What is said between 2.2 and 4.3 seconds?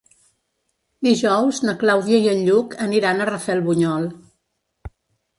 i en Lluc aniran a Rafelbunyol.